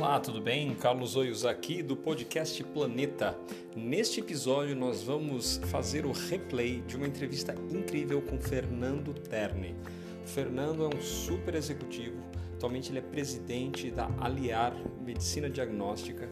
[0.00, 0.74] Olá, tudo bem?
[0.76, 3.38] Carlos Oios aqui do podcast Planeta.
[3.76, 9.76] Neste episódio nós vamos fazer o replay de uma entrevista incrível com Fernando Terni.
[10.24, 12.16] O Fernando é um super executivo,
[12.54, 14.74] atualmente ele é presidente da Aliar
[15.04, 16.30] Medicina Diagnóstica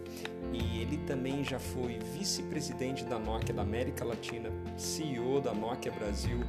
[0.51, 6.41] e ele também já foi vice-presidente da Nokia da América Latina, CEO da Nokia Brasil,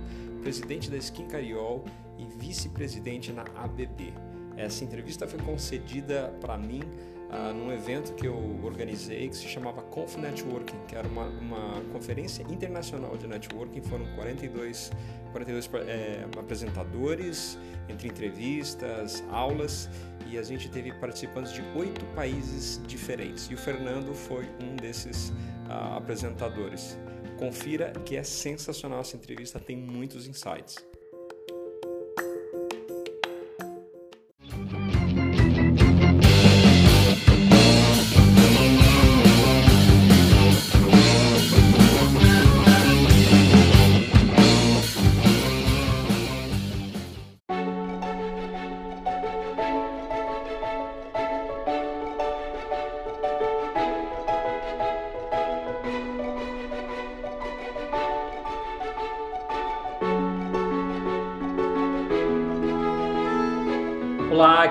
[0.41, 1.83] presidente da Skin Cariol
[2.17, 4.13] e vice-presidente na ABB.
[4.59, 6.81] Essa entrevista foi concedida para mim
[7.29, 11.81] uh, num evento que eu organizei que se chamava Conf Networking, que era uma, uma
[11.93, 13.81] conferência internacional de networking.
[13.81, 14.91] Foram 42,
[15.31, 19.89] 42 é, apresentadores, entre entrevistas, aulas,
[20.27, 23.49] e a gente teve participantes de oito países diferentes.
[23.49, 25.29] E o Fernando foi um desses
[25.69, 26.97] uh, apresentadores.
[27.37, 30.85] Confira que é sensacional essa entrevista, tem muitos insights.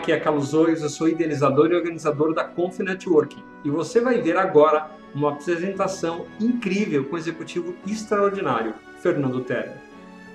[0.08, 4.18] Aqui é Carlos Oios, eu sou idealizador e organizador da Conf Networking e você vai
[4.22, 9.76] ver agora uma apresentação incrível com o executivo extraordinário, Fernando Terra.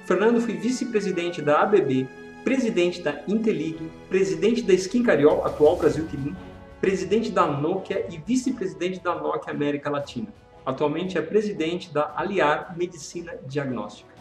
[0.05, 2.07] Fernando foi vice-presidente da ABB,
[2.43, 6.35] presidente da Intelig, presidente da Skin Cariol, atual Brasil Quilim,
[6.80, 10.27] presidente da Nokia e vice-presidente da Nokia América Latina.
[10.63, 14.13] Atualmente é presidente da Aliar Medicina Diagnóstica.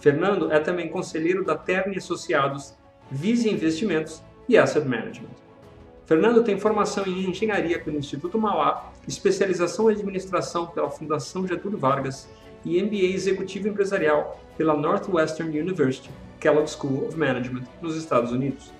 [0.00, 2.74] Fernando é também conselheiro da Terni Associados,
[3.10, 5.30] Vise Investimentos e Asset Management.
[6.04, 12.28] Fernando tem formação em engenharia pelo Instituto Mauá, especialização em administração pela Fundação Getúlio Vargas
[12.64, 18.72] e MBA executivo empresarial pela Northwestern University, Kellogg School of Management, nos Estados Unidos.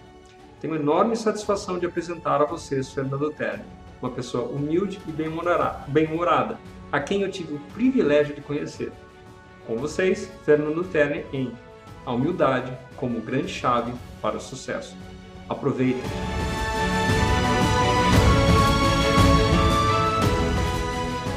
[0.61, 3.63] Tenho enorme satisfação de apresentar a vocês Fernando Terry,
[4.01, 6.59] uma pessoa humilde e bem-humorada,
[6.91, 8.93] a quem eu tive o privilégio de conhecer.
[9.67, 11.53] Com vocês, Fernando Terry em
[12.05, 14.97] A Humildade como Grande Chave para o Sucesso.
[15.49, 16.03] Aproveitem!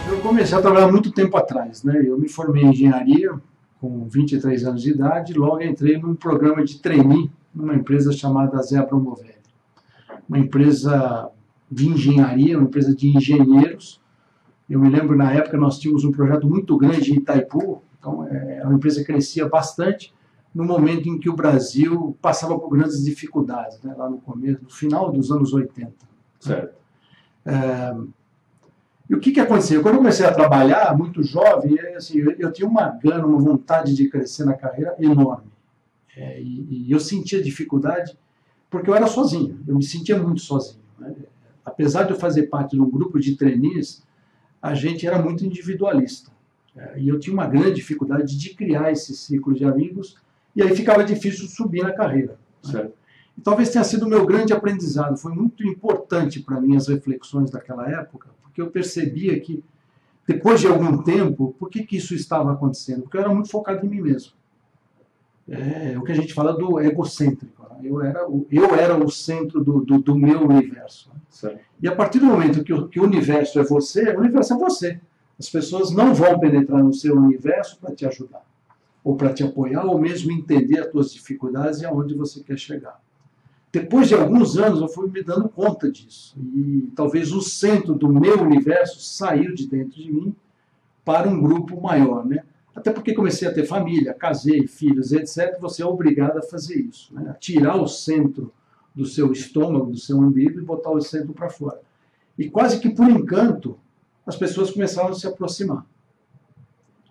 [0.09, 2.03] Eu comecei a trabalhar muito tempo atrás, né?
[2.05, 3.31] Eu me formei em engenharia
[3.79, 8.81] com 23 anos de idade, logo entrei num programa de trainee numa empresa chamada Zé
[8.81, 9.35] Promovelli.
[10.27, 11.29] Uma empresa
[11.69, 14.01] de engenharia, uma empresa de engenheiros.
[14.69, 18.63] Eu me lembro na época nós tínhamos um projeto muito grande em Itaipu, então é,
[18.63, 20.13] a empresa crescia bastante
[20.55, 24.69] no momento em que o Brasil passava por grandes dificuldades, né, lá no começo, no
[24.69, 25.91] final dos anos 80.
[26.39, 26.73] Certo.
[27.45, 27.93] É,
[29.09, 29.81] e o que, que aconteceu?
[29.81, 33.93] Quando eu comecei a trabalhar, muito jovem, assim, eu, eu tinha uma gana, uma vontade
[33.93, 35.51] de crescer na carreira enorme.
[36.15, 38.17] É, e, e, eu sentia dificuldade
[38.69, 40.81] porque eu era sozinho, eu me sentia muito sozinho.
[40.97, 41.13] Né?
[41.65, 44.03] Apesar de eu fazer parte de um grupo de trainees,
[44.61, 46.31] a gente era muito individualista.
[46.75, 50.15] É, e eu tinha uma grande dificuldade de criar esse ciclo de amigos
[50.55, 52.39] e aí ficava difícil subir na carreira.
[52.71, 52.89] Né?
[53.37, 55.17] E talvez tenha sido o meu grande aprendizado.
[55.17, 59.61] Foi muito importante para mim as reflexões daquela época, porque eu percebia que,
[60.25, 63.01] depois de algum tempo, por que, que isso estava acontecendo?
[63.01, 64.31] Porque eu era muito focado em mim mesmo.
[65.47, 67.61] É o que a gente fala do egocêntrico.
[67.69, 67.81] Né?
[67.83, 71.11] Eu, era o, eu era o centro do, do, do meu universo.
[71.43, 71.59] Né?
[71.81, 74.57] E a partir do momento que o, que o universo é você, o universo é
[74.57, 74.99] você.
[75.37, 78.43] As pessoas não vão penetrar no seu universo para te ajudar
[79.05, 82.99] ou para te apoiar, ou mesmo entender as tuas dificuldades e aonde você quer chegar.
[83.71, 86.35] Depois de alguns anos, eu fui me dando conta disso.
[86.39, 90.35] E talvez o centro do meu universo saiu de dentro de mim
[91.03, 92.25] para um grupo maior.
[92.25, 92.43] Né?
[92.75, 95.59] Até porque comecei a ter família, casei, filhos, etc.
[95.61, 97.13] Você é obrigado a fazer isso.
[97.13, 97.35] Né?
[97.39, 98.51] Tirar o centro
[98.95, 101.79] do seu estômago, do seu umbigo e botar o centro para fora.
[102.39, 103.77] E quase que por encanto,
[104.25, 105.85] as pessoas começaram a se aproximar.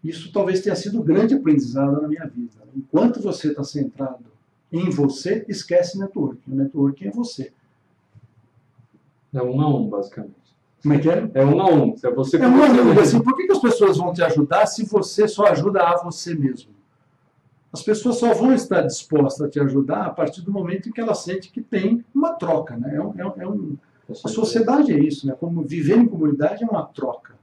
[0.04, 2.52] Isso talvez tenha sido um grande aprendizado na minha vida.
[2.76, 4.26] Enquanto você está centrado
[4.70, 6.52] em você, esquece networking.
[6.52, 7.52] O networking é você.
[9.32, 10.34] É um a um, basicamente.
[10.82, 11.30] Como é que é?
[11.32, 11.96] É um a um.
[12.04, 13.00] É, você é um a um.
[13.00, 16.34] Assim, por que, que as pessoas vão te ajudar se você só ajuda a você
[16.34, 16.74] mesmo?
[17.72, 21.00] As pessoas só vão estar dispostas a te ajudar a partir do momento em que
[21.00, 22.76] ela sente que tem uma troca.
[22.76, 22.96] Né?
[22.96, 23.76] É um, é um,
[24.10, 25.26] a sociedade é isso.
[25.26, 25.34] Né?
[25.40, 27.34] Como viver em comunidade é uma troca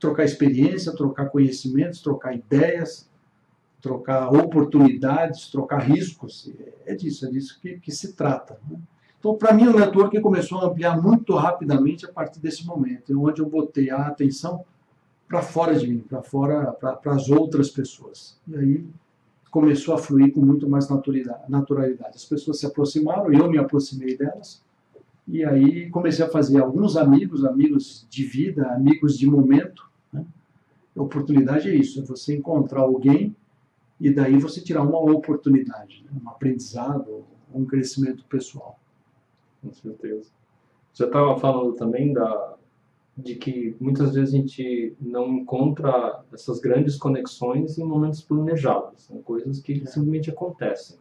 [0.00, 3.08] trocar experiência, trocar conhecimentos, trocar ideias,
[3.80, 6.50] trocar oportunidades, trocar riscos.
[6.86, 8.58] É disso, é disso que, que se trata.
[8.68, 8.78] Né?
[9.18, 13.42] Então, para mim, o network começou a ampliar muito rapidamente a partir desse momento, onde
[13.42, 14.64] eu botei a atenção
[15.28, 18.38] para fora de mim, para fora, para as outras pessoas.
[18.48, 18.86] E aí
[19.50, 22.14] começou a fluir com muito mais naturalidade.
[22.14, 24.62] As pessoas se aproximaram, eu me aproximei delas,
[25.28, 29.89] e aí comecei a fazer alguns amigos, amigos de vida, amigos de momento.
[30.96, 33.34] A oportunidade é isso, é você encontrar alguém
[34.00, 36.20] e daí você tirar uma oportunidade, né?
[36.24, 38.78] um aprendizado, um crescimento pessoal.
[39.62, 40.30] Com certeza.
[40.92, 42.56] Você estava falando também da,
[43.16, 49.20] de que muitas vezes a gente não encontra essas grandes conexões em momentos planejados, né?
[49.24, 49.86] coisas que é.
[49.86, 50.98] simplesmente acontecem.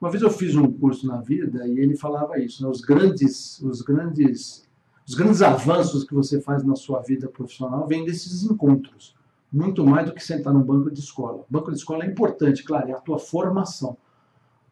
[0.00, 2.68] Uma vez eu fiz um curso na vida e ele falava isso, né?
[2.68, 4.68] os grandes, os grandes,
[5.10, 9.12] os grandes avanços que você faz na sua vida profissional vêm desses encontros,
[9.52, 11.38] muito mais do que sentar num banco de escola.
[11.38, 13.96] O banco de escola é importante, claro, é a tua formação,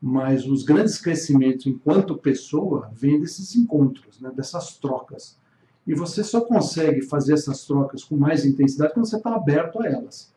[0.01, 4.31] mas os grandes crescimentos enquanto pessoa vêm desses encontros, né?
[4.31, 5.37] dessas trocas.
[5.85, 9.89] E você só consegue fazer essas trocas com mais intensidade quando você está aberto a
[9.89, 10.33] elas.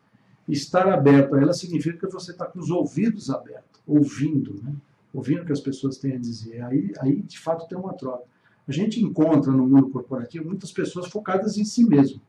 [0.48, 4.74] Estar aberto a elas significa que você está com os ouvidos abertos, ouvindo, né?
[5.14, 6.60] ouvindo o que as pessoas têm a dizer.
[6.64, 8.31] Aí, aí, de fato, tem uma troca.
[8.66, 12.20] A gente encontra no mundo corporativo muitas pessoas focadas em si mesmo.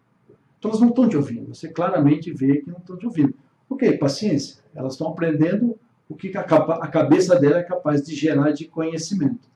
[0.58, 1.54] Então elas não estão te ouvindo.
[1.54, 3.34] Você claramente vê que não estão te ouvindo.
[3.70, 4.64] Ok, paciência.
[4.74, 5.78] Elas estão aprendendo
[6.10, 9.48] o que a, a cabeça dela é capaz de gerar de conhecimento.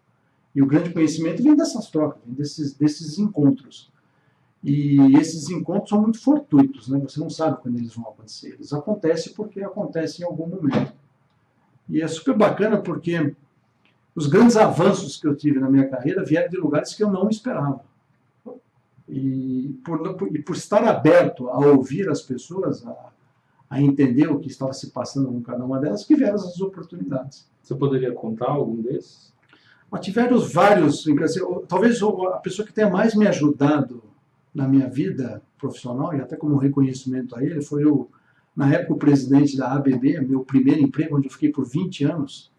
[0.53, 3.91] E o grande conhecimento vem dessas trocas, vem desses, desses encontros.
[4.63, 6.99] E esses encontros são muito fortuitos, né?
[6.99, 8.53] você não sabe quando eles vão acontecer.
[8.53, 10.93] Eles acontecem porque acontecem em algum momento.
[11.87, 13.35] E é super bacana porque
[14.17, 17.29] os grandes avanços que eu tive na minha carreira vieram de lugares que eu não
[17.29, 17.85] esperava.
[19.07, 23.11] E por, e por estar aberto a ouvir as pessoas, a,
[23.69, 27.47] a entender o que estava se passando com cada uma delas, que vieram essas oportunidades.
[27.61, 29.31] Você poderia contar algum desses?
[29.91, 31.05] Mas tiveram vários,
[31.67, 34.01] talvez a pessoa que tenha mais me ajudado
[34.51, 38.09] na minha vida profissional, e até como reconhecimento a ele, foi o,
[38.55, 42.51] na época, o presidente da ABB, meu primeiro emprego, onde eu fiquei por 20 anos,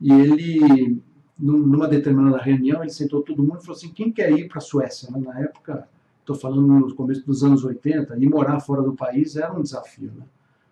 [0.00, 1.02] e ele,
[1.38, 4.60] numa determinada reunião, ele sentou todo mundo e falou assim, quem quer ir para a
[4.60, 5.10] Suécia?
[5.10, 5.88] Na época,
[6.20, 10.12] estou falando no começo dos anos 80, e morar fora do país era um desafio,
[10.16, 10.24] né?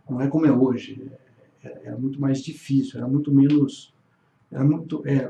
[0.08, 1.10] não é como é hoje,
[1.62, 3.94] era muito mais difícil, era muito menos
[4.54, 5.28] era muito, é,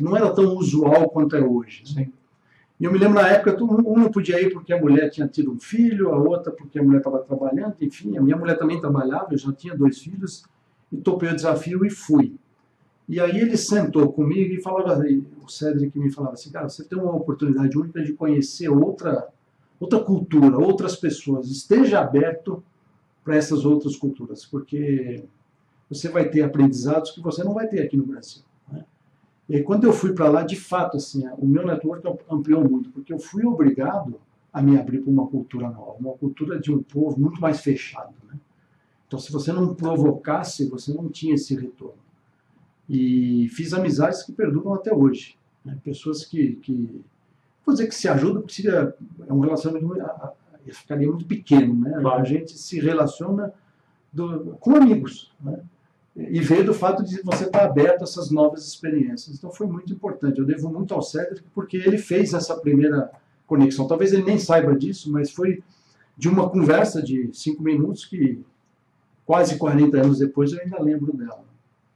[0.00, 1.84] não era tão usual quanto é hoje.
[1.94, 2.10] Né?
[2.80, 5.52] E eu me lembro na época, um não podia ir porque a mulher tinha tido
[5.52, 9.28] um filho, a outra porque a mulher estava trabalhando, enfim, a minha mulher também trabalhava,
[9.30, 10.44] eu já tinha dois filhos,
[10.90, 12.34] e topei o desafio e fui.
[13.08, 15.04] E aí ele sentou comigo e falava,
[15.44, 19.28] o Cedric me falava assim, cara, você tem uma oportunidade única de conhecer outra,
[19.78, 22.62] outra cultura, outras pessoas, esteja aberto
[23.22, 25.24] para essas outras culturas, porque
[25.88, 28.42] você vai ter aprendizados que você não vai ter aqui no Brasil.
[28.70, 28.84] Né?
[29.48, 32.90] E aí, quando eu fui para lá, de fato, assim, o meu network ampliou muito,
[32.90, 34.18] porque eu fui obrigado
[34.52, 38.14] a me abrir para uma cultura nova, uma cultura de um povo muito mais fechado.
[38.26, 38.38] Né?
[39.06, 41.98] Então, se você não provocasse, você não tinha esse retorno.
[42.88, 45.36] E fiz amizades que perduram até hoje.
[45.64, 45.78] Né?
[45.82, 47.02] Pessoas que, que,
[47.64, 48.94] vou dizer que se ajudam, porque seria,
[49.26, 49.96] é um relacionamento,
[50.70, 51.74] ficaria muito pequeno.
[51.74, 51.98] Né?
[52.00, 52.20] Claro.
[52.20, 53.52] A gente se relaciona
[54.12, 55.32] do, com amigos.
[55.40, 55.60] Né?
[56.16, 59.36] e veio do fato de você estar aberto a essas novas experiências.
[59.36, 60.38] Então foi muito importante.
[60.38, 63.10] Eu devo muito ao Cedric porque ele fez essa primeira
[63.46, 63.88] conexão.
[63.88, 65.62] Talvez ele nem saiba disso, mas foi
[66.16, 68.40] de uma conversa de cinco minutos que
[69.26, 71.44] quase 40 anos depois eu ainda lembro dela,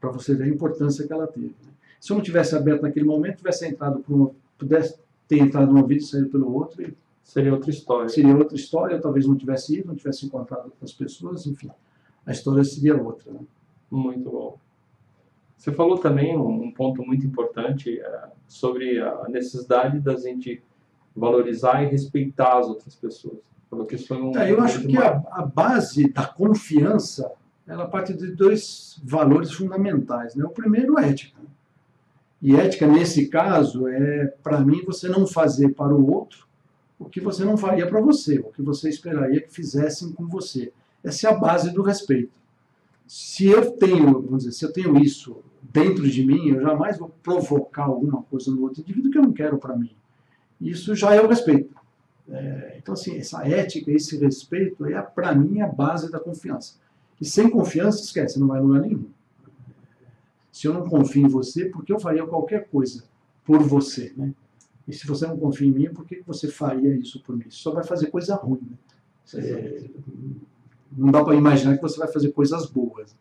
[0.01, 1.47] para você ver a importância que ela teve.
[1.47, 1.73] Né?
[2.01, 5.85] Se eu não tivesse aberto naquele momento, tivesse entrado por uma, pudesse ter entrado num
[5.85, 6.85] vídeo e saído pelo outro,
[7.23, 8.09] seria outra história.
[8.09, 11.71] Seria outra história, talvez não tivesse ido, não tivesse encontrado outras pessoas, enfim,
[12.25, 13.33] a história seria outra.
[13.33, 13.41] Né?
[13.91, 14.59] Muito bom.
[15.57, 20.63] Você falou também um, ponto muito importante é, sobre a necessidade da gente
[21.15, 23.39] valorizar e respeitar as outras pessoas.
[23.69, 24.39] Falou que foi um.
[24.39, 27.33] É, eu acho que a, a, base da confiança
[27.69, 30.35] ela parte de dois valores fundamentais.
[30.35, 30.45] Né?
[30.45, 31.39] O primeiro ética.
[32.41, 36.49] E ética, nesse caso, é, para mim, você não fazer para o outro
[36.99, 40.73] o que você não faria para você, o que você esperaria que fizessem com você.
[41.05, 42.39] Essa é a base do respeito
[43.09, 47.09] se eu tenho, vamos dizer, se eu tenho isso dentro de mim, eu jamais vou
[47.23, 49.97] provocar alguma coisa no outro indivíduo que eu não quero para mim.
[50.61, 51.75] Isso já é o respeito.
[52.29, 56.75] É, então, assim, essa ética, esse respeito é, para mim, a base da confiança.
[57.21, 59.09] E sem confiança, esquece, não vai lugar nenhum.
[60.53, 63.05] Se eu não confio em você, por que eu faria qualquer coisa
[63.45, 64.13] por você?
[64.17, 64.35] Né?
[64.87, 67.45] E se você não confia em mim, por que você faria isso por mim?
[67.49, 68.61] Isso só vai fazer coisa ruim.
[68.63, 68.77] Né?
[69.35, 69.85] É,
[70.91, 73.15] não dá para imaginar que você vai fazer coisas boas.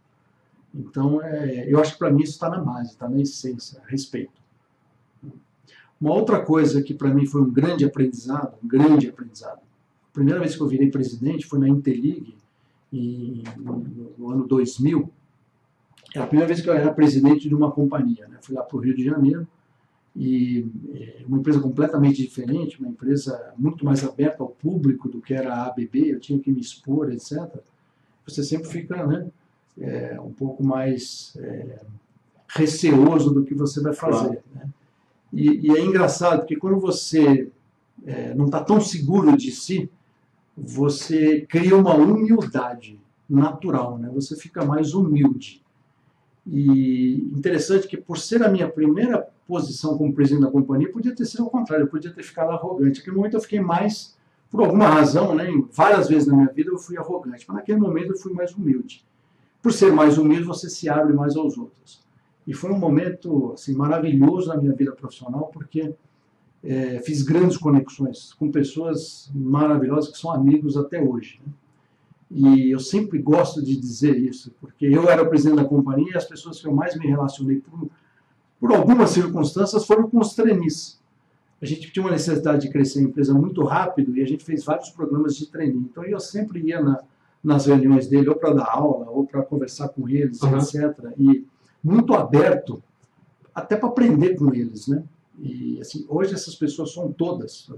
[0.73, 4.41] Então, é, eu acho que para mim isso está na base, está na essência, respeito.
[5.99, 9.59] Uma outra coisa que para mim foi um grande aprendizado, um grande aprendizado.
[9.59, 12.35] A primeira vez que eu virei presidente foi na Interlig,
[12.91, 13.79] em, no,
[14.17, 15.11] no, ano 2000.
[16.15, 18.27] É a primeira vez que eu era presidente de uma companhia.
[18.27, 18.37] Né?
[18.41, 19.47] Fui lá para o Rio de Janeiro
[20.15, 20.65] e
[20.95, 25.53] é, uma empresa completamente diferente, uma empresa muito mais aberta ao público do que era
[25.53, 27.47] a ABB, eu tinha que me expor, etc.
[28.25, 29.29] Você sempre fica né,
[29.79, 31.81] é, um pouco mais é,
[32.47, 34.41] receoso do que você vai fazer.
[34.41, 34.43] Claro.
[34.55, 34.69] Né?
[35.31, 37.51] E, e, é engraçado porque quando você
[38.05, 39.89] é, não está tão seguro de si,
[40.57, 42.99] você cria uma humildade
[43.29, 44.09] natural, né?
[44.11, 45.61] você fica mais humilde.
[46.45, 51.25] E interessante que por ser a minha primeira posição como presidente da companhia, podia ter
[51.25, 52.99] sido ao contrário, eu podia ter ficado arrogante.
[52.99, 54.17] Naquele momento eu fiquei mais,
[54.49, 58.13] por alguma razão, né, várias vezes na minha vida eu fui arrogante, mas naquele momento
[58.13, 59.05] eu fui mais humilde.
[59.61, 62.01] Por ser mais humilde, você se abre mais aos outros.
[62.45, 65.93] E foi um momento assim, maravilhoso na minha vida profissional, porque
[66.67, 71.39] é, fiz grandes conexões com pessoas maravilhosas que são amigos até hoje.
[71.45, 71.53] Né?
[72.29, 76.17] E eu sempre gosto de dizer isso, porque eu era o presidente da companhia e
[76.17, 77.89] as pessoas que eu mais me relacionei por,
[78.59, 80.99] por algumas circunstâncias foram com os trainees.
[81.61, 84.65] A gente tinha uma necessidade de crescer a empresa muito rápido e a gente fez
[84.65, 85.87] vários programas de trainee.
[85.89, 87.01] Então eu sempre ia na,
[87.41, 90.57] nas reuniões dele, ou para dar aula, ou para conversar com eles, uhum.
[90.57, 91.13] etc.
[91.17, 91.45] E
[91.81, 92.83] muito aberto,
[93.55, 95.01] até para aprender com eles, né?
[95.37, 97.69] E assim, hoje essas pessoas são todas,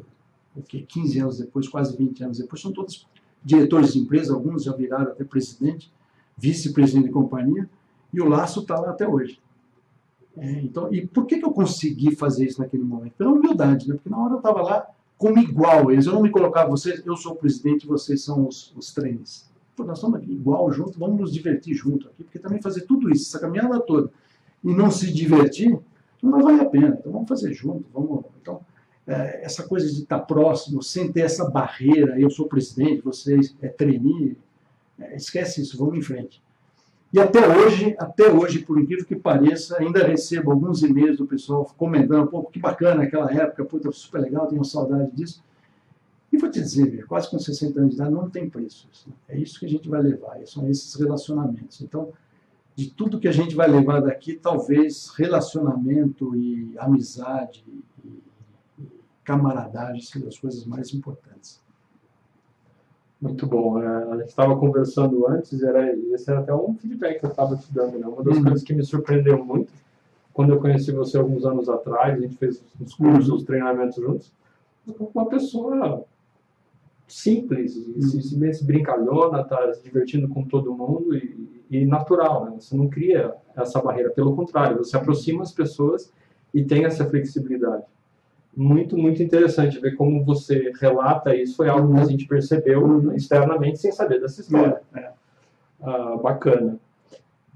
[0.55, 3.05] o que 15 anos depois, quase 20 anos depois, são todas
[3.43, 5.91] diretores de empresa, alguns já viraram até presidente,
[6.37, 7.69] vice-presidente de companhia,
[8.13, 9.39] e o laço está lá até hoje.
[10.37, 13.13] É, então, e por que, que eu consegui fazer isso naquele momento?
[13.17, 13.95] Pela humildade, né?
[13.95, 14.87] Porque na hora eu estava lá
[15.17, 18.73] como igual eles, eu não me colocava, vocês, eu sou o presidente, vocês são os,
[18.77, 19.49] os treinos
[19.79, 23.09] pô, nós estamos aqui igual, junto, vamos nos divertir junto aqui, porque também fazer tudo
[23.09, 24.11] isso, essa caminhada toda,
[24.61, 25.79] e não se divertir,
[26.21, 26.97] não vai a pena.
[26.99, 28.25] Então vamos fazer junto, vamos.
[28.41, 28.61] Então,
[29.07, 33.67] é, essa coisa de estar próximo, sem ter essa barreira, eu sou presidente, vocês é
[33.67, 34.38] trainee,
[34.99, 36.41] é, esquece isso, vamos em frente.
[37.11, 41.65] E até hoje, até hoje, por incrível que pareça, ainda recebo alguns e-mails do pessoal
[41.75, 45.43] comentando, pô, que bacana aquela época, puta, super legal, tenho saudade disso.
[46.31, 48.88] E vou te dizer, quase com 60 anos de idade não tem preço.
[48.93, 49.15] Isso, né?
[49.27, 51.81] É isso que a gente vai levar, são esses relacionamentos.
[51.81, 52.13] Então,
[52.79, 57.83] de tudo que a gente vai levar daqui, talvez relacionamento e amizade e,
[59.25, 61.62] camaradagem sejam as coisas mais importantes.
[63.21, 63.83] Muito bom.
[63.83, 67.57] É, a gente estava conversando antes, era, esse era até um feedback que eu estava
[67.57, 68.00] te dando.
[68.00, 68.07] Né?
[68.07, 68.43] Uma das uhum.
[68.43, 69.74] coisas que me surpreendeu muito,
[70.31, 74.31] quando eu conheci você alguns anos atrás, a gente fez os cursos, os treinamentos juntos,
[75.13, 76.05] uma pessoa
[77.05, 82.57] simples, e se, se brincalhona, tá se divertindo com todo mundo e, e, natural, né?
[82.59, 86.11] Você não cria essa barreira, pelo contrário, você aproxima as pessoas
[86.53, 87.83] e tem essa flexibilidade.
[88.55, 93.79] Muito, muito interessante ver como você relata isso, foi algo que a gente percebeu externamente
[93.79, 94.81] sem saber dessa história.
[94.93, 95.11] É, é.
[95.81, 96.79] Ah, bacana.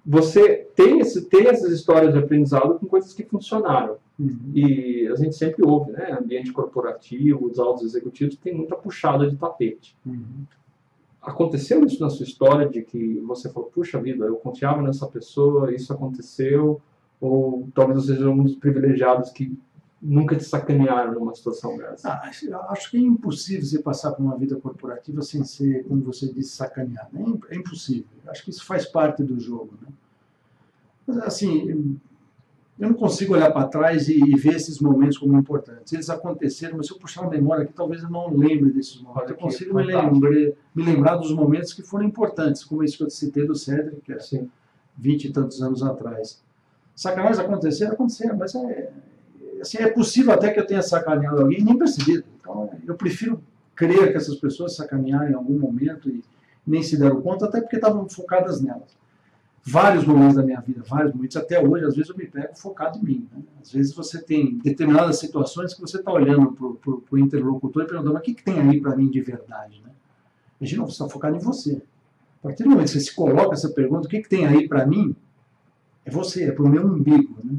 [0.05, 3.97] Você tem, esse, tem essas histórias de aprendizado com coisas que funcionaram.
[4.19, 4.51] Uhum.
[4.53, 6.17] E a gente sempre ouve, né?
[6.19, 9.97] Ambiente corporativo, os altos executivos tem muita puxada de tapete.
[10.05, 10.45] Uhum.
[11.23, 15.73] Aconteceu isso na sua história de que você falou, puxa vida, eu confiava nessa pessoa,
[15.73, 16.81] isso aconteceu,
[17.19, 19.57] ou talvez você seja um dos privilegiados que
[20.01, 22.09] nunca te sacanearam numa situação dessa?
[22.09, 22.29] Ah,
[22.69, 26.57] acho que é impossível você passar por uma vida corporativa sem ser, como você disse,
[26.57, 27.09] sacaneado.
[27.49, 28.05] É, é impossível.
[28.27, 29.73] Acho que isso faz parte do jogo.
[29.81, 29.87] Né?
[31.07, 31.97] Mas, assim,
[32.79, 35.93] eu não consigo olhar para trás e, e, ver esses momentos como importantes.
[35.93, 39.29] Eles aconteceram, mas se eu puxar a memória aqui, talvez eu não lembre desses momentos.
[39.29, 43.09] eu consigo me, lembre, me, lembrar dos momentos que foram importantes, como esse que eu
[43.09, 44.49] citei do Cedric, que é assim,
[44.97, 46.41] 20 e tantos anos atrás.
[46.95, 48.91] Sacanagem aconteceram, aconteceram, mas é,
[49.61, 52.23] assim, é possível até que eu tenha sacaneado alguém e nem percebido.
[52.41, 53.41] Então, eu prefiro
[53.75, 56.23] crer que essas pessoas sacanearam em algum momento e
[56.65, 59.02] nem se deram conta, até porque estavam focadas nelas
[59.65, 62.97] vários momentos da minha vida, vários momentos, até hoje, às vezes eu me pego focado
[62.97, 63.27] em mim.
[63.31, 63.41] Né?
[63.61, 68.17] Às vezes você tem determinadas situações que você está olhando para o interlocutor e perguntando,
[68.17, 69.81] o que, que tem aí para mim de verdade?
[69.85, 69.91] Né?
[70.59, 71.81] Imagina, você está focado em você.
[72.39, 74.67] A partir do momento que você se coloca essa pergunta, o que, que tem aí
[74.67, 75.15] para mim?
[76.05, 77.37] É você, é para o meu umbigo.
[77.41, 77.57] Né?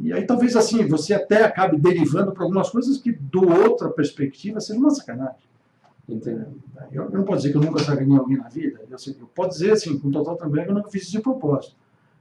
[0.00, 4.60] E aí talvez assim, você até acabe derivando para algumas coisas que, do outra perspectiva,
[4.60, 5.43] seja uma sacanagem.
[6.08, 6.46] Entendeu?
[6.92, 8.80] Eu, eu, não posso dizer que eu nunca sacaneei alguém na vida.
[8.90, 11.76] Eu, eu posso dizer, assim, com total também que eu nunca fiz isso de propósito.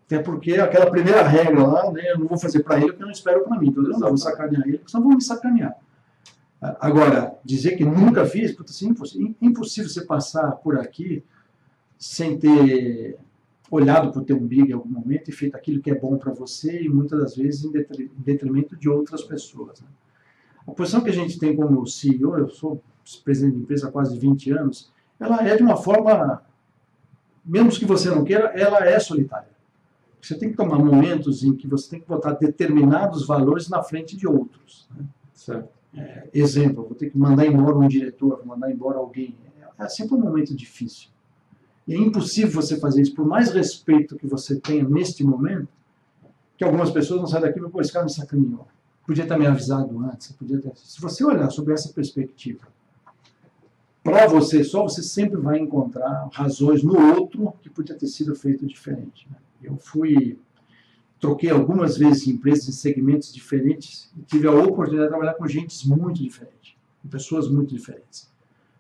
[0.06, 3.02] Até porque aquela primeira regra lá, né, eu não vou fazer para ele o que
[3.02, 3.70] eu não espero para mim.
[3.70, 5.76] Então eu não vou sacanear ele, porque senão vão me sacanear.
[6.80, 8.96] Agora, dizer que nunca fiz, puta, assim,
[9.42, 11.22] impossível você passar por aqui
[11.98, 13.18] sem ter
[13.70, 16.32] olhado para o teu umbigo em algum momento e feito aquilo que é bom para
[16.32, 17.72] você e muitas das vezes em
[18.18, 19.82] detrimento de outras pessoas.
[19.82, 19.88] Né?
[20.66, 22.82] A posição que a gente tem como CEO, eu sou
[23.24, 26.44] presidente de empresa há quase 20 anos, ela é de uma forma,
[27.46, 29.54] mesmo que você não queira, ela é solitária.
[30.22, 34.16] Você tem que tomar momentos em que você tem que botar determinados valores na frente
[34.16, 34.88] de outros.
[34.96, 35.06] Né?
[35.34, 35.70] Certo.
[35.96, 39.36] É, exemplo, vou ter que mandar embora um diretor, mandar embora alguém.
[39.78, 41.10] É sempre um momento difícil.
[41.88, 45.68] E é impossível você fazer isso, por mais respeito que você tenha neste momento,
[46.58, 48.68] que algumas pessoas não saem daqui e pô, esse cara me sacaneou.
[49.06, 50.32] Podia ter me avisado antes.
[50.32, 50.72] Podia ter...
[50.76, 52.62] Se você olhar sobre essa perspectiva,
[54.04, 58.68] para você só, você sempre vai encontrar razões no outro que podia ter sido feito
[58.68, 59.28] diferente.
[59.32, 59.38] Né?
[59.64, 60.38] Eu fui,
[61.20, 65.88] troquei algumas vezes empresas em segmentos diferentes e tive a oportunidade de trabalhar com gente
[65.88, 68.30] muito diferente, com pessoas muito diferentes.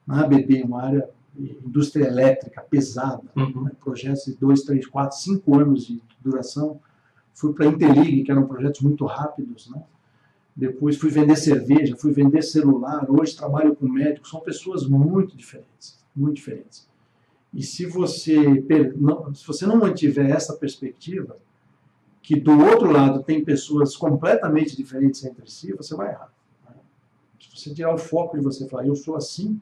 [0.06, 3.64] Na ABB, uma área indústria elétrica pesada, uhum.
[3.64, 3.72] né?
[3.80, 6.80] projetos de 2, 3, 4, 5 anos de duração.
[7.34, 9.70] Fui para a Interlig, que eram projetos muito rápidos.
[9.70, 9.82] Né?
[10.56, 13.10] Depois fui vender cerveja, fui vender celular.
[13.10, 14.30] Hoje trabalho com médicos.
[14.30, 16.88] São pessoas muito diferentes, muito diferentes.
[17.54, 18.64] E se você
[18.96, 21.38] não, se você não mantiver essa perspectiva,
[22.22, 26.34] que do outro lado tem pessoas completamente diferentes entre si, você vai errar.
[26.68, 26.76] Né?
[27.40, 29.60] Se você tirar o foco de você falar, eu sou assim,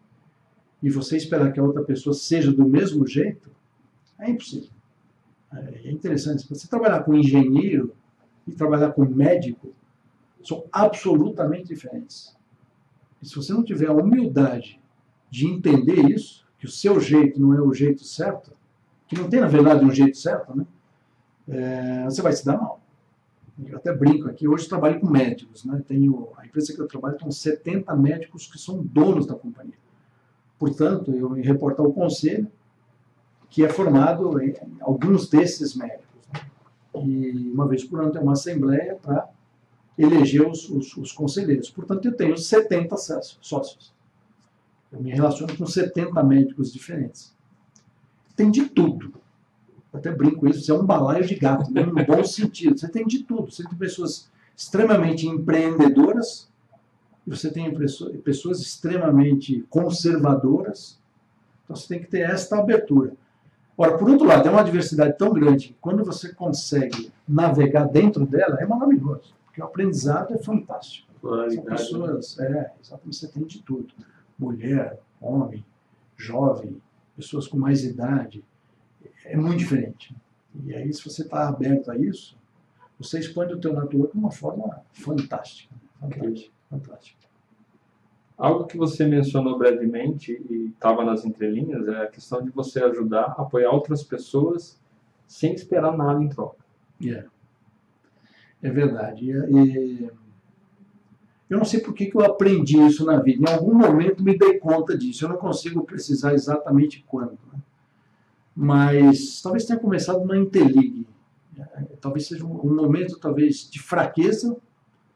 [0.81, 3.49] e você esperar que a outra pessoa seja do mesmo jeito,
[4.19, 4.69] é impossível.
[5.51, 6.43] É interessante.
[6.43, 7.93] Se você trabalhar com engenheiro
[8.47, 9.73] e trabalhar com médico,
[10.47, 12.35] são absolutamente diferentes.
[13.21, 14.79] E se você não tiver a humildade
[15.29, 18.51] de entender isso, que o seu jeito não é o jeito certo,
[19.07, 20.65] que não tem, na verdade, um jeito certo, né?
[21.47, 22.81] É, você vai se dar mal.
[23.65, 25.83] Eu até brinco aqui, hoje trabalho com médicos, né?
[25.87, 29.77] Tenho, a empresa que eu trabalho tem 70 médicos que são donos da companhia.
[30.57, 32.47] Portanto, eu reporto ao conselho,
[33.49, 36.05] que é formado em alguns desses médicos.
[36.33, 36.41] Né?
[37.03, 39.27] E uma vez por ano tem uma assembleia para
[39.97, 41.69] eleger os, os, os, conselheiros.
[41.69, 42.95] Portanto, eu tenho 70
[43.41, 43.93] sócios.
[44.91, 47.35] Eu me relaciono com 70 médicos diferentes.
[48.35, 49.13] Tem de tudo.
[49.93, 51.85] Até brinco isso, você é um balaio de gato, né?
[51.85, 52.79] no bom sentido.
[52.79, 53.51] Você tem de tudo.
[53.51, 56.49] Você tem pessoas extremamente empreendedoras,
[57.25, 57.73] você tem
[58.23, 60.99] pessoas extremamente conservadoras,
[61.63, 63.13] então você tem que ter esta abertura.
[63.77, 68.25] Ora, por outro lado, é uma diversidade tão grande que quando você consegue navegar dentro
[68.25, 71.11] dela, é maravilhoso, porque o aprendizado é fantástico.
[71.21, 73.93] São pessoas, é, exatamente, você tem de tudo.
[74.39, 75.63] Mulher, homem,
[76.15, 76.81] jovem,
[77.15, 78.43] pessoas com mais idade,
[79.25, 80.15] é muito diferente.
[80.63, 82.37] E aí, se você está aberto a isso,
[82.97, 85.75] você expande o teu network de uma forma fantástica.
[85.99, 86.51] fantástica.
[86.69, 87.19] Fantástico.
[88.37, 93.35] Algo que você mencionou brevemente e estava nas entrelinhas é a questão de você ajudar,
[93.37, 94.81] apoiar outras pessoas
[95.27, 96.63] sem esperar nada em troca.
[96.99, 97.29] Yeah.
[98.61, 99.31] É verdade.
[99.31, 100.09] E,
[101.49, 103.49] eu não sei por que, que eu aprendi isso na vida.
[103.49, 105.25] Em algum momento me dei conta disso.
[105.25, 107.37] Eu não consigo precisar exatamente quando.
[107.51, 107.59] Né?
[108.55, 111.05] Mas talvez tenha começado na Intelig.
[111.99, 114.57] Talvez seja um, momento talvez de fraqueza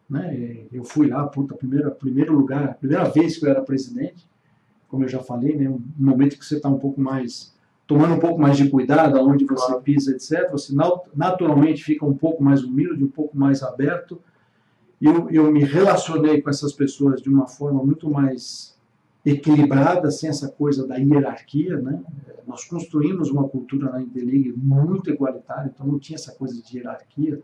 [0.10, 0.66] né?
[0.72, 4.28] Eu fui lá, puta, primeiro, primeiro lugar, primeira vez que eu era presidente,
[4.88, 5.68] como eu já falei, né?
[5.68, 7.55] um momento que você está um pouco mais,
[7.88, 10.52] tomando um pouco mais de cuidado aonde você pisa, etc.
[10.52, 10.74] Você
[11.16, 14.20] naturalmente fica um pouco mais humilde, um pouco mais aberto.
[15.02, 18.76] Eu, eu me relacionei com essas pessoas de uma forma muito mais
[19.26, 22.02] equilibrada, sem essa coisa da hierarquia, né?
[22.48, 27.42] Nós construímos uma cultura na Interliga muito igualitária, então não tinha essa coisa de hierarquia.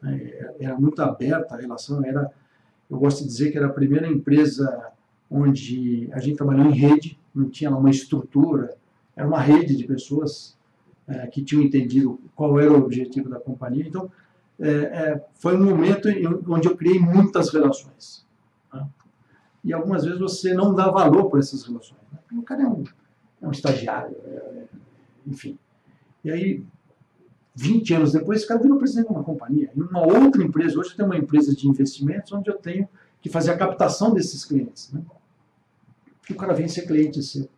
[0.00, 0.52] Né?
[0.60, 2.30] Era muito aberta a relação, era,
[2.88, 4.92] eu gosto de dizer que era a primeira empresa
[5.28, 8.76] onde a gente trabalhou em rede, não tinha uma estrutura,
[9.16, 10.56] era uma rede de pessoas
[11.08, 13.86] é, que tinham entendido qual era o objetivo da companhia.
[13.86, 14.10] Então,
[14.60, 16.08] é, é, foi um momento
[16.48, 18.26] onde eu criei muitas relações.
[18.72, 18.86] Né?
[19.64, 22.00] E algumas vezes você não dá valor para essas relações.
[22.12, 22.18] Né?
[22.38, 22.84] O cara é um,
[23.40, 24.64] é um estagiário, é,
[25.26, 25.58] enfim.
[26.22, 26.64] E aí
[27.54, 29.70] 20 anos depois, esse cara virou presidente de uma companhia.
[29.74, 32.86] Em uma outra empresa, hoje eu tenho uma empresa de investimentos onde eu tenho
[33.20, 34.92] que fazer a captação desses clientes.
[34.92, 35.02] Né?
[36.28, 37.48] o cara vem ser cliente seu.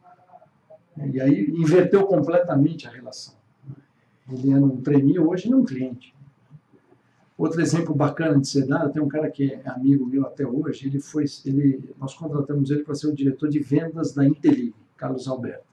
[1.06, 3.34] E aí inverteu completamente a relação.
[4.30, 6.14] Ele era um trainee, hoje é um cliente.
[7.36, 10.88] Outro exemplo bacana de ser dado, tem um cara que é amigo meu até hoje,
[10.88, 15.28] ele foi, ele, nós contratamos ele para ser o diretor de vendas da Intelig, Carlos
[15.28, 15.64] Alberto.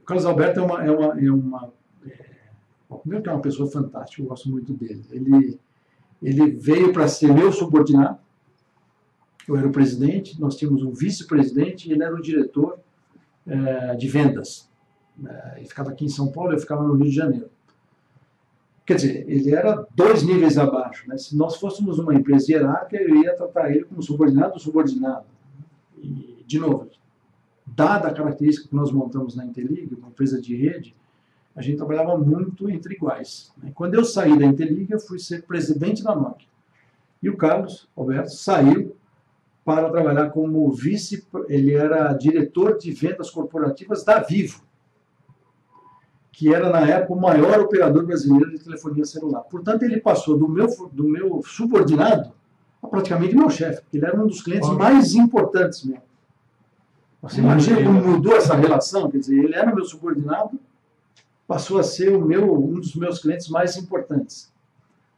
[0.00, 1.72] O Carlos Alberto é uma, é uma, é uma
[2.92, 5.02] Bom, primeiro que é uma pessoa fantástica, eu gosto muito dele.
[5.10, 5.58] Ele,
[6.22, 8.18] ele veio para ser meu subordinado,
[9.48, 12.78] eu era o presidente, nós tínhamos um vice-presidente e ele era o diretor
[13.46, 14.70] é, de vendas.
[15.24, 17.50] É, ele ficava aqui em São Paulo, eu ficava no Rio de Janeiro.
[18.84, 21.08] Quer dizer, ele era dois níveis abaixo.
[21.08, 21.16] Né?
[21.16, 25.24] Se nós fôssemos uma empresa hierárquica, eu ia tratar ele como subordinado ou subordinado.
[25.98, 26.90] E, de novo,
[27.64, 30.96] dada a característica que nós montamos na Intelig, uma empresa de rede,
[31.54, 33.52] a gente trabalhava muito entre iguais.
[33.62, 33.70] Né?
[33.74, 36.48] Quando eu saí da Intelig, eu fui ser presidente da Nokia.
[37.22, 38.91] E o Carlos Alberto saiu
[39.64, 44.62] para trabalhar como vice, ele era diretor de vendas corporativas da Vivo,
[46.32, 49.42] que era na época o maior operador brasileiro de telefonia celular.
[49.42, 52.32] Portanto, ele passou do meu, do meu subordinado
[52.82, 56.02] a praticamente meu chefe, porque ele era um dos clientes mais importantes mesmo.
[57.22, 59.08] Você imagina como mudou essa relação?
[59.08, 60.58] Quer dizer, ele era meu subordinado,
[61.46, 64.51] passou a ser o meu, um dos meus clientes mais importantes.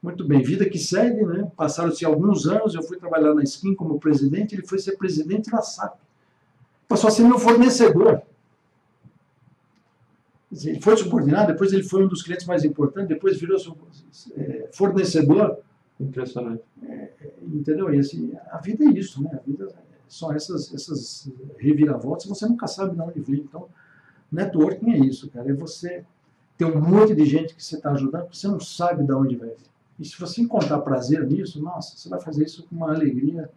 [0.04, 1.50] Muito bem, vida que segue, né?
[1.56, 5.62] Passaram-se alguns anos, eu fui trabalhar na Skin como presidente, ele foi ser presidente da
[5.62, 5.98] SAP.
[6.86, 8.20] Passou a ser meu fornecedor.
[10.52, 13.56] Ele foi subordinado, depois ele foi um dos clientes mais importantes, depois virou
[14.36, 15.60] é, fornecedor.
[15.98, 16.62] Impressionante.
[16.82, 17.08] É,
[17.42, 17.94] entendeu?
[17.94, 19.30] E assim, a vida é isso, né?
[19.32, 19.74] A vida
[20.06, 23.40] são essas, essas reviravoltas, você nunca sabe de onde vem.
[23.40, 23.70] Então,
[24.30, 25.48] networking é isso, cara.
[25.48, 26.04] É você
[26.58, 29.48] ter um monte de gente que você está ajudando, você não sabe de onde vai
[29.48, 29.73] vir.
[29.98, 33.50] E se você encontrar prazer nisso, nossa, você vai fazer isso com uma alegria.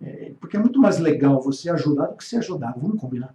[0.00, 2.80] É, porque é muito mais legal você ajudar do que ser ajudado.
[2.80, 3.34] Vamos combinar.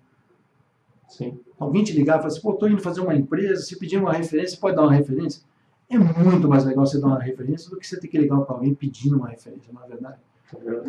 [1.07, 1.39] Sim.
[1.59, 4.11] Alguém te ligar e falar assim, pô, estou indo fazer uma empresa, se pedir uma
[4.11, 5.41] referência, pode dar uma referência.
[5.89, 8.55] É muito mais legal você dar uma referência do que você ter que ligar para
[8.55, 10.17] alguém pedindo uma referência, não é verdade?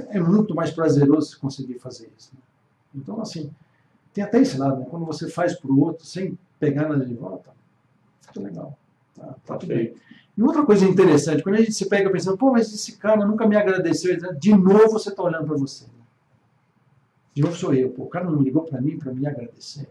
[0.08, 2.30] É muito mais prazeroso você conseguir fazer isso.
[2.34, 2.40] Né?
[2.94, 3.50] Então, assim,
[4.12, 4.86] tem até esse lado, né?
[4.88, 7.50] quando você faz para o outro sem pegar nada de volta,
[8.22, 8.76] fica legal.
[9.14, 9.94] Tá, tá tudo bem.
[10.36, 13.46] E outra coisa interessante, quando a gente se pega pensando, pô, mas esse cara nunca
[13.46, 15.86] me agradeceu, de novo você está olhando para você.
[17.32, 19.88] De novo sou eu, pô, o cara não ligou para mim para me agradecer.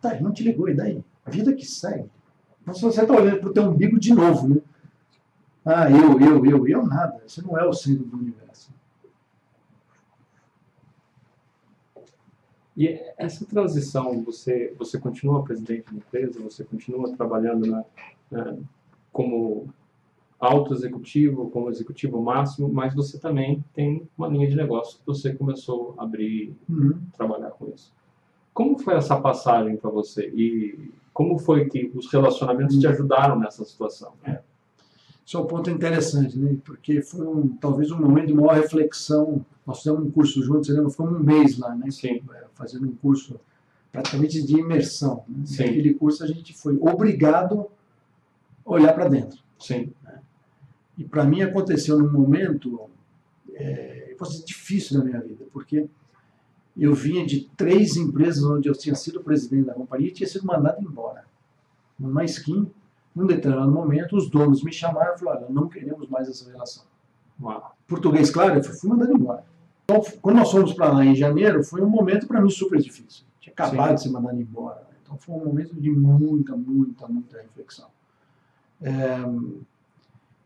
[0.00, 1.02] Tá, ele não te ligou, e daí?
[1.24, 2.10] A vida que segue.
[2.62, 4.60] Então você está olhando para o teu umbigo de novo, né?
[5.64, 7.22] Ah, eu, eu, eu, eu nada.
[7.26, 8.70] Você não é o centro do universo.
[12.76, 17.84] E essa transição, você, você continua presidente da empresa, você continua trabalhando na
[19.16, 19.72] como
[20.38, 25.32] alto executivo, como executivo máximo, mas você também tem uma linha de negócio que você
[25.32, 27.00] começou a abrir, uhum.
[27.16, 27.94] trabalhar com isso.
[28.52, 33.64] Como foi essa passagem para você e como foi que os relacionamentos te ajudaram nessa
[33.64, 34.12] situação?
[34.22, 34.40] É.
[35.24, 36.58] Isso é um ponto interessante, né?
[36.62, 39.44] Porque foi um, talvez um momento de maior reflexão.
[39.66, 40.90] Nós fizemos um curso juntos, lembra?
[40.90, 41.90] Ficamos um mês lá, né?
[41.90, 42.22] Sim.
[42.34, 43.40] É, fazendo um curso
[43.90, 45.24] praticamente de imersão.
[45.26, 45.44] Né?
[45.58, 47.66] Naquele curso a gente foi obrigado
[48.66, 49.38] olhar para dentro.
[49.58, 49.92] Sim.
[50.98, 52.90] E para mim aconteceu num momento
[53.54, 55.88] é, fosse difícil na minha vida, porque
[56.76, 60.46] eu vinha de três empresas onde eu tinha sido presidente da companhia e tinha sido
[60.46, 61.24] mandado embora.
[61.98, 62.70] Numa skin,
[63.14, 66.84] num determinado momento, os donos me chamaram e falaram: não queremos mais essa relação.
[67.40, 67.74] Uau.
[67.86, 69.44] Português, claro, eu fui mandado embora.
[69.84, 73.24] Então, quando nós fomos para lá em janeiro, foi um momento para mim super difícil.
[73.40, 73.94] Tinha acabado Sim.
[73.94, 74.86] de ser mandado embora.
[75.02, 77.88] Então, foi um momento de muita, muita, muita reflexão.
[78.82, 79.18] É,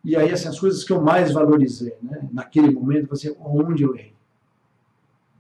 [0.03, 3.95] e aí, assim, as coisas que eu mais valorizei, né, naquele momento, você, onde eu
[3.95, 4.15] errei.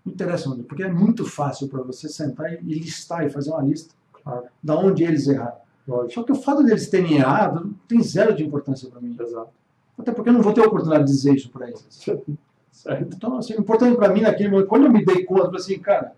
[0.04, 3.62] Não interessa onde, porque é muito fácil para você sentar e listar e fazer uma
[3.62, 4.44] lista claro.
[4.62, 5.58] da onde eles erraram.
[5.86, 6.12] Lógico.
[6.12, 9.16] Só que o fato deles terem errado tem zero de importância para mim.
[9.18, 9.50] Exato.
[9.98, 11.86] Até porque eu não vou ter a oportunidade de dizer isso para eles.
[12.70, 13.14] Certo.
[13.14, 15.60] Então, assim, o importante para mim naquele momento, quando eu me dei conta, eu falei
[15.60, 16.14] assim, cara,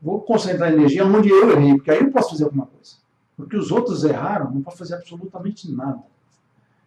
[0.00, 2.96] vou concentrar energia onde eu errei, porque aí eu posso fazer alguma coisa.
[3.38, 6.02] Porque os outros erraram, não posso fazer absolutamente nada.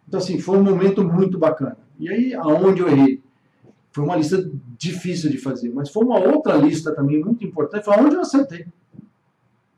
[0.06, 1.78] Então, assim, foi um momento muito bacana.
[1.98, 3.24] E aí, aonde eu errei?
[3.94, 7.96] Foi uma lista difícil de fazer, mas foi uma outra lista também muito importante, foi
[7.96, 8.68] aonde eu acertei.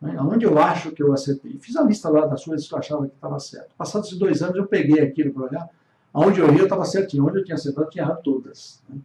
[0.01, 0.15] Né?
[0.17, 1.59] Aonde eu acho que eu acertei.
[1.59, 3.69] Fiz a lista lá das coisas que eu achava que estava certo.
[3.77, 5.69] Passados esses dois anos, eu peguei aquilo para olhar.
[6.11, 7.27] Aonde eu errei, eu estava certinho.
[7.27, 8.81] Onde eu tinha acertado, eu tinha errado todas.
[8.89, 8.97] Né?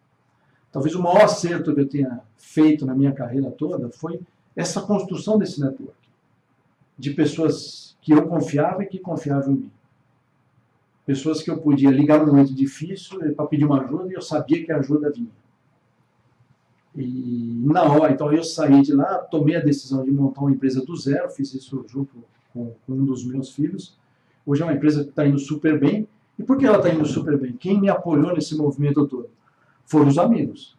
[0.73, 4.21] Talvez o maior acerto que eu tenha feito na minha carreira toda foi
[4.57, 5.98] essa construção desse network.
[6.99, 9.71] De pessoas que eu confiava e que confiavam em mim
[11.09, 14.63] pessoas que eu podia ligar num momento difícil para pedir uma ajuda e eu sabia
[14.63, 15.31] que a ajuda vinha.
[16.95, 20.85] E na hora, então eu saí de lá, tomei a decisão de montar uma empresa
[20.85, 22.15] do zero, fiz isso junto
[22.53, 23.97] com, com um dos meus filhos.
[24.45, 26.07] Hoje é uma empresa que está indo super bem.
[26.39, 27.55] E por que ela está indo super bem?
[27.55, 29.31] Quem me apoiou nesse movimento todo?
[29.87, 30.77] Foram os amigos.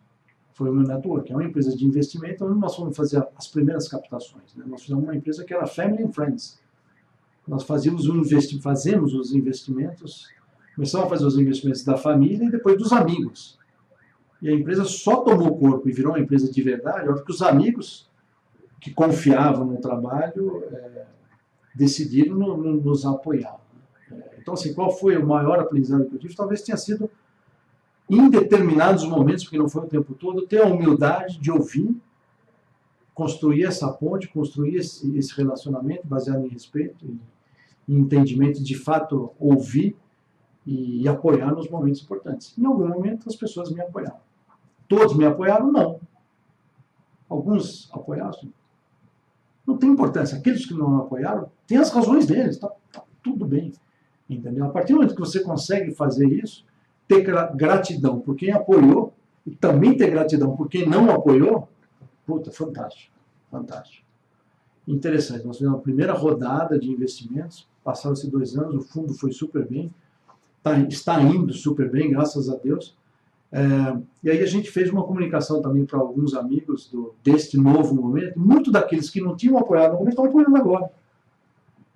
[0.60, 1.32] Foi o meu network.
[1.32, 4.54] É uma empresa de investimento onde nós fomos fazer as primeiras captações.
[4.56, 4.64] Né?
[4.68, 6.60] Nós fizemos uma empresa que era Family and Friends
[7.50, 10.28] nós fazíamos um investi fazemos os investimentos,
[10.76, 13.58] começamos a fazer os investimentos da família e depois dos amigos.
[14.40, 17.32] E a empresa só tomou corpo e virou uma empresa de verdade, a hora que
[17.32, 18.08] os amigos
[18.80, 21.06] que confiavam no trabalho é,
[21.76, 23.60] decidiram no, no, nos apoiar.
[24.10, 26.36] É, então, Então, assim, qual foi o maior aprendizado que eu tive?
[26.36, 27.10] Talvez tenha sido,
[28.10, 31.96] em determinados momentos, porque não foi o tempo todo, ter a humildade de ouvir,
[33.14, 39.96] construir essa ponte, construir esse, esse relacionamento baseado em respeito e entendimento, de fato, ouvir
[40.66, 42.58] e, e apoiar nos momentos importantes.
[42.58, 44.18] Em algum momento, as pessoas me apoiaram.
[44.88, 45.72] Todos me apoiaram?
[45.72, 46.00] Não.
[47.28, 48.40] Alguns apoiaram?
[49.66, 50.38] Não tem importância.
[50.38, 53.72] Aqueles que não apoiaram, têm as razões deles, está tá tudo bem.
[54.28, 54.66] Entendeu?
[54.66, 56.66] A partir do momento que você consegue fazer isso,
[57.10, 57.24] ter
[57.56, 59.12] gratidão por quem apoiou
[59.46, 61.68] e também ter gratidão por quem não apoiou,
[62.24, 63.12] puta, fantástico,
[63.50, 64.06] fantástico.
[64.88, 69.68] Interessante, nós fizemos a primeira rodada de investimentos, passaram-se dois anos, o fundo foi super
[69.68, 69.92] bem,
[70.62, 72.96] tá, está indo super bem, graças a Deus.
[73.52, 73.60] É,
[74.24, 78.40] e aí a gente fez uma comunicação também para alguns amigos do, deste novo momento,
[78.40, 80.92] muito daqueles que não tinham apoiado no momento estão apoiando agora.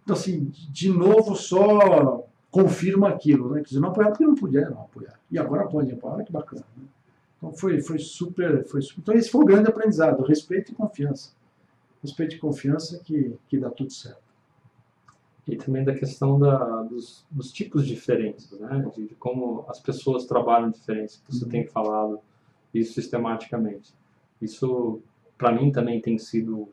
[0.04, 2.23] Então, assim, de novo, só
[2.54, 3.62] confirma aquilo, né?
[3.62, 5.20] Quer dizer, não apoiar porque não puderam apoiar.
[5.32, 6.64] E agora podem apoiar, olha que bacana.
[6.78, 6.84] Né?
[7.36, 9.02] Então, foi, foi, super, foi super.
[9.02, 11.32] Então, esse foi o grande aprendizado: respeito e confiança.
[12.04, 14.22] Respeito e confiança que, que dá tudo certo.
[15.48, 18.88] E também da questão da, dos, dos tipos diferentes, né?
[18.96, 21.50] De, de, como as pessoas trabalham diferentes, que você uhum.
[21.50, 22.20] tem falado
[22.72, 23.92] isso sistematicamente.
[24.40, 25.02] Isso,
[25.40, 26.70] para mim, também tem sido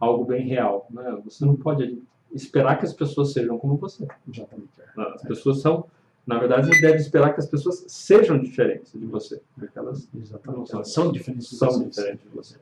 [0.00, 0.88] algo bem real.
[0.90, 1.20] Né?
[1.24, 4.08] Você não pode esperar que as pessoas sejam como você.
[4.28, 4.83] Exatamente.
[4.96, 5.02] É.
[5.14, 5.86] As pessoas são,
[6.26, 10.70] na verdade, você deve esperar que as pessoas sejam diferentes de você, porque elas Exatamente.
[10.70, 11.88] São, são diferentes de são você.
[11.88, 12.56] diferentes de você.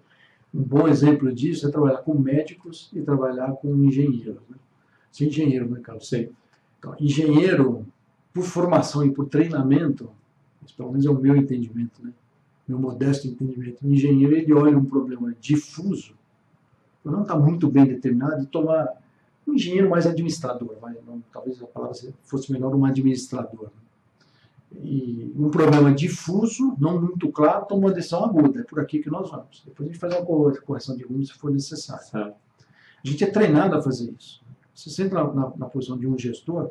[0.55, 4.43] Um bom exemplo disso é trabalhar com médicos e trabalhar com engenheiros.
[4.49, 4.57] Né?
[5.11, 6.09] Ser engenheiro, né, Carlos?
[6.09, 6.29] Sim.
[6.79, 7.87] Então, engenheiro,
[8.35, 10.11] por formação e por treinamento,
[10.77, 12.13] pelo menos é o meu entendimento, né?
[12.67, 16.15] meu modesto entendimento, o engenheiro ele olha um problema difuso,
[17.05, 18.89] não está muito bem determinado, e tomar
[19.47, 23.65] um engenheiro mais administrador, vai, não, talvez a palavra fosse melhor um administrador.
[23.65, 23.83] Né?
[24.83, 29.11] E um problema difuso, não muito claro, toma uma decisão aguda, é por aqui que
[29.11, 29.63] nós vamos.
[29.67, 30.25] Depois a gente faz uma
[30.61, 32.35] correção de rumo se for necessário.
[33.05, 34.43] A gente é treinado a fazer isso.
[34.75, 36.71] Você sempre na, na, na, posição de um gestor,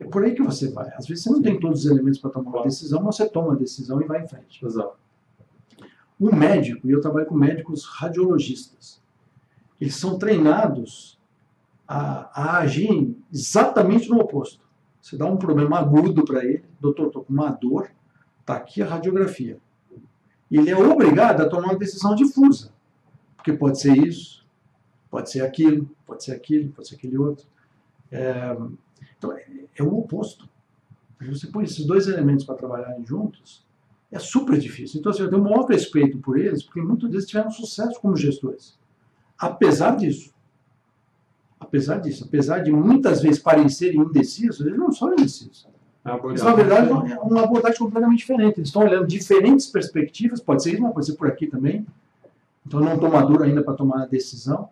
[0.00, 0.88] é por aí que você vai.
[0.94, 1.42] Às vezes você não Sim.
[1.42, 4.22] tem todos os elementos para tomar uma decisão, mas você toma a decisão e vai
[4.22, 4.64] em frente.
[4.64, 4.96] Exato.
[6.18, 9.02] Um médico, e eu trabalho com médicos radiologistas,
[9.80, 11.18] eles são treinados
[11.86, 14.62] a, a agir exatamente no oposto.
[15.00, 17.90] Você dá um problema agudo para ele, doutor, estou com uma dor,
[18.40, 19.58] está aqui a radiografia.
[20.50, 22.72] Ele é obrigado a tomar uma decisão difusa,
[23.36, 24.46] porque pode ser isso,
[25.10, 27.46] pode ser aquilo, pode ser aquilo, pode ser aquele outro.
[28.10, 28.56] É,
[29.16, 30.48] então, é, é o oposto.
[31.20, 33.64] Você põe esses dois elementos para trabalharem juntos,
[34.10, 35.00] é super difícil.
[35.00, 38.16] Então, assim, eu tenho o maior respeito por eles, porque muitos deles tiveram sucesso como
[38.16, 38.78] gestores.
[39.38, 40.32] Apesar disso,
[41.62, 45.66] apesar disso, apesar de muitas vezes parecerem indecisos, eles não são indecisos.
[46.24, 48.58] Eles, na verdade, é uma abordagem completamente diferente.
[48.58, 51.86] Eles estão olhando diferentes perspectivas, pode ser isso, mas pode ser por aqui também.
[52.66, 54.68] Então, não estou maduro ainda para tomar a decisão.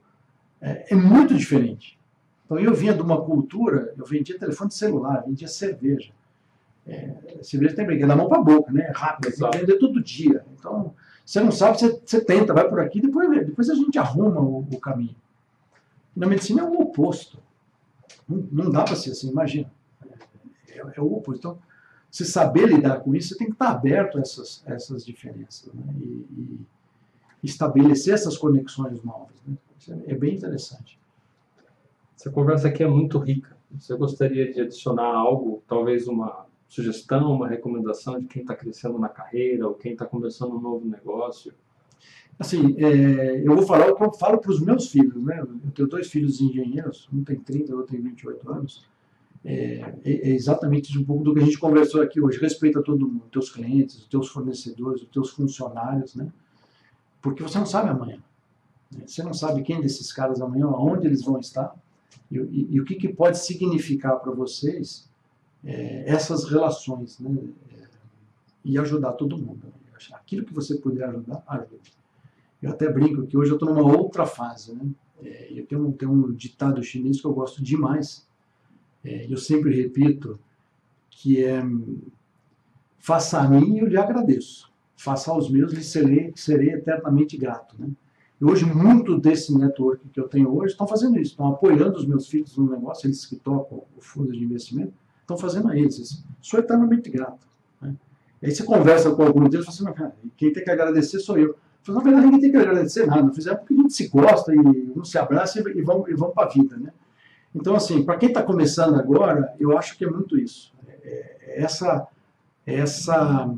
[0.61, 1.99] É, é, muito diferente.
[2.45, 6.11] Então, eu vinha de uma cultura, eu vendia telefone celular, vendia cerveja.
[6.87, 8.91] É, cerveja tem brinquedo da mão para a boca, né?
[8.93, 10.45] Rápido, tem que vender todo dia.
[10.59, 10.93] Então,
[11.25, 14.67] você não sabe, você, você tenta, vai por aqui, depois, depois a gente arruma o,
[14.69, 15.15] o caminho.
[16.21, 17.39] Na medicina é o oposto.
[18.29, 19.73] Não, não dá para ser assim, imagina.
[20.69, 21.39] É, é, o oposto.
[21.39, 21.59] Então,
[22.11, 25.73] se saber lidar com isso, você tem que estar aberto a essas, a essas diferenças
[25.73, 25.83] né?
[25.99, 26.67] e, e,
[27.43, 29.35] estabelecer essas conexões novas.
[29.47, 29.57] Né?
[29.89, 31.01] É, é bem interessante.
[32.15, 33.57] Essa conversa aqui é muito rica.
[33.79, 39.09] Você gostaria de adicionar algo, talvez uma sugestão, uma recomendação de quem está crescendo na
[39.09, 41.55] carreira ou quem está começando um novo negócio?
[42.41, 45.41] Assim, é, eu vou falar o que eu falo para os meus filhos, né?
[45.41, 48.89] Eu tenho dois filhos engenheiros, um tem 30, outro tem 28 anos.
[49.45, 52.41] É, é, é exatamente um pouco do que a gente conversou aqui hoje.
[52.41, 56.33] Respeita todo mundo, teus clientes, os teus fornecedores, os teus funcionários, né?
[57.21, 58.19] Porque você não sabe amanhã.
[58.91, 59.03] Né?
[59.07, 61.75] Você não sabe quem desses caras amanhã, aonde eles vão estar
[62.31, 65.07] e, e, e o que, que pode significar para vocês
[65.63, 67.39] é, essas relações, né?
[67.71, 67.85] É,
[68.65, 69.61] e ajudar todo mundo.
[69.65, 69.73] Né?
[70.15, 72.00] Aquilo que você puder ajudar, ajude.
[72.63, 74.75] Eu até brinco que hoje eu estou numa outra fase.
[74.75, 74.87] Né?
[75.23, 78.27] É, eu tenho, tenho um ditado chinês que eu gosto demais.
[79.05, 80.39] É, eu sempre repito
[81.11, 81.63] que é
[83.01, 84.71] faça a mim e eu lhe agradeço.
[84.95, 87.75] Faça aos meus e serei, serei eternamente grato.
[87.79, 87.89] Né?
[88.41, 92.07] E hoje, muito desse network que eu tenho hoje estão fazendo isso, estão apoiando os
[92.07, 96.23] meus filhos no negócio, eles que tocam o fundo de investimento, estão fazendo a eles.
[96.41, 97.47] Sou eternamente grato.
[97.81, 97.95] Né?
[98.43, 101.57] Aí você conversa com algum deles e fala assim, quem tem que agradecer sou eu.
[101.93, 103.33] Falei, na verdade, ninguém tem que agradecer nada.
[103.33, 106.47] Fizemos porque a gente se gosta e um se abraça e vamos, e vamos para
[106.47, 106.77] a vida.
[106.77, 106.93] Né?
[107.55, 110.73] Então, assim, para quem está começando agora, eu acho que é muito isso.
[111.03, 112.07] É, é essa,
[112.65, 113.53] essa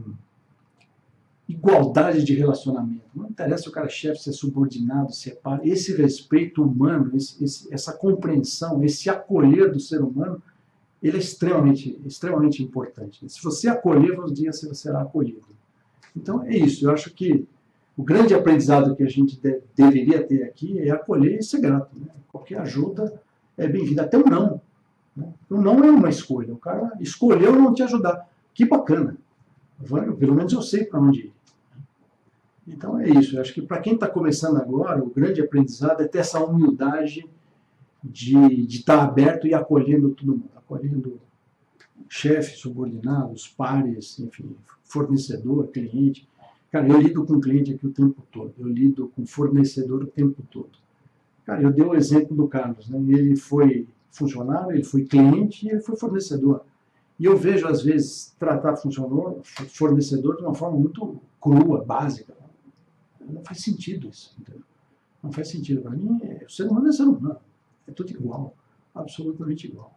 [1.49, 3.03] igualdade de relacionamento.
[3.15, 5.61] Não interessa se o cara é chefe, se é subordinado, se é par.
[5.67, 10.43] Esse respeito humano, esse, esse, essa compreensão, esse acolher do ser humano,
[11.03, 13.29] ele é extremamente, extremamente importante.
[13.29, 15.43] Se você acolher, um dia você será acolhido.
[16.17, 16.87] Então é isso.
[16.87, 17.47] Eu acho que
[17.97, 21.95] o grande aprendizado que a gente de, deveria ter aqui é acolher e ser grato.
[21.99, 22.07] Né?
[22.31, 23.21] Qualquer ajuda
[23.57, 24.61] é bem-vinda, até o não.
[25.17, 25.33] Né?
[25.51, 26.53] O não é uma escolha.
[26.53, 28.29] O cara escolheu não te ajudar.
[28.55, 29.17] Que bacana.
[30.19, 31.33] Pelo menos eu sei para onde ir.
[32.67, 33.37] Então é isso.
[33.37, 37.29] Eu acho que para quem está começando agora, o grande aprendizado é ter essa humildade
[38.03, 41.21] de estar tá aberto e acolhendo todo mundo, acolhendo
[42.09, 46.29] chefe, subordinados, pares, enfim, fornecedor, cliente.
[46.73, 50.43] Cara, eu lido com cliente aqui o tempo todo, eu lido com fornecedor o tempo
[50.51, 50.71] todo.
[51.45, 52.99] Cara, eu dei o exemplo do Carlos, né?
[52.99, 56.65] Ele foi funcionário, ele foi cliente e ele foi fornecedor.
[57.19, 58.75] E eu vejo, às vezes, tratar
[59.69, 62.35] fornecedor de uma forma muito crua, básica.
[63.21, 64.35] Não faz sentido isso.
[64.41, 64.63] Entendeu?
[65.23, 65.83] Não faz sentido.
[65.83, 67.37] Para mim, é, o ser humano é ser humano.
[67.87, 68.57] É tudo igual.
[68.95, 69.95] Absolutamente igual.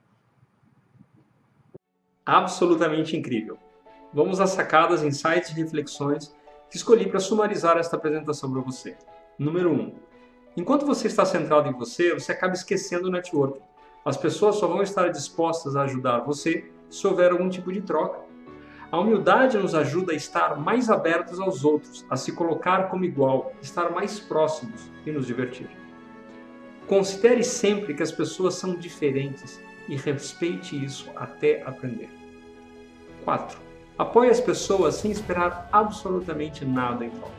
[2.25, 3.57] Absolutamente incrível.
[4.13, 6.35] Vamos às sacadas, insights e reflexões
[6.69, 8.97] que escolhi para sumarizar esta apresentação para você.
[9.37, 9.73] Número 1.
[9.73, 9.95] Um,
[10.57, 13.61] enquanto você está centrado em você, você acaba esquecendo o networking.
[14.03, 18.19] As pessoas só vão estar dispostas a ajudar você se houver algum tipo de troca.
[18.91, 23.51] A humildade nos ajuda a estar mais abertos aos outros, a se colocar como igual,
[23.61, 25.69] estar mais próximos e nos divertir.
[26.87, 32.09] Considere sempre que as pessoas são diferentes e respeite isso até aprender.
[33.23, 33.59] 4.
[33.97, 37.31] Apoie as pessoas sem esperar absolutamente nada em troca.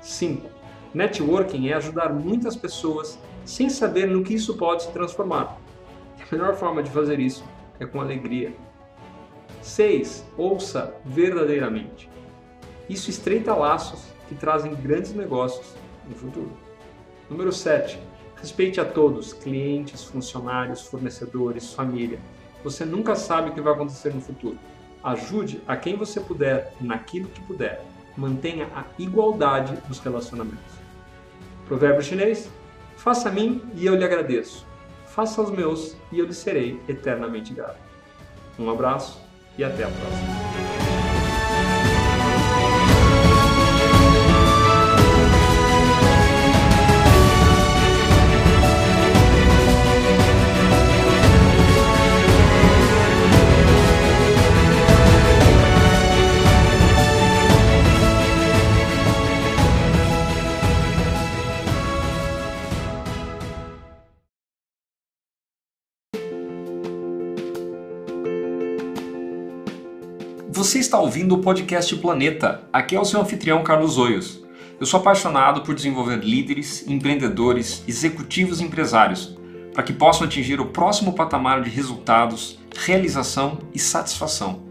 [0.00, 0.48] 5.
[0.94, 5.58] Networking é ajudar muitas pessoas sem saber no que isso pode se transformar.
[6.18, 7.44] A melhor forma de fazer isso
[7.78, 8.54] é com alegria
[9.60, 10.24] 6.
[10.38, 12.08] Ouça verdadeiramente.
[12.88, 15.74] Isso estreita laços que trazem grandes negócios
[16.08, 16.56] no futuro.
[17.28, 18.00] Número 7.
[18.36, 22.18] Respeite a todos, clientes, funcionários, fornecedores, família.
[22.64, 24.58] Você nunca sabe o que vai acontecer no futuro.
[25.06, 27.80] Ajude a quem você puder, naquilo que puder.
[28.16, 30.74] Mantenha a igualdade dos relacionamentos.
[31.68, 32.50] Provérbio chinês:
[32.96, 34.66] Faça a mim e eu lhe agradeço.
[35.06, 37.78] Faça aos meus e eu lhe serei eternamente grato.
[38.58, 39.22] Um abraço
[39.56, 40.45] e até a próxima.
[70.66, 72.62] Você está ouvindo o podcast Planeta.
[72.72, 74.42] Aqui é o seu anfitrião Carlos Oios.
[74.80, 79.38] Eu sou apaixonado por desenvolver líderes, empreendedores, executivos e empresários
[79.72, 84.64] para que possam atingir o próximo patamar de resultados, realização e satisfação.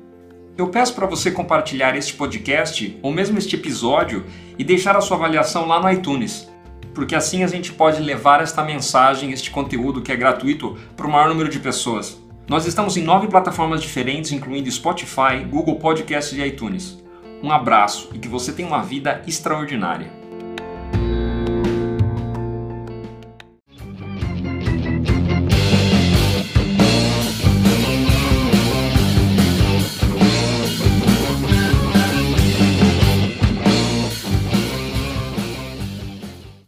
[0.57, 4.25] Eu peço para você compartilhar este podcast ou mesmo este episódio
[4.59, 6.45] e deixar a sua avaliação lá no iTunes,
[6.93, 11.09] porque assim a gente pode levar esta mensagem, este conteúdo que é gratuito para o
[11.09, 12.24] maior número de pessoas.
[12.47, 16.95] Nós estamos em nove plataformas diferentes, incluindo Spotify, Google Podcasts e iTunes.
[17.41, 20.11] Um abraço e que você tenha uma vida extraordinária.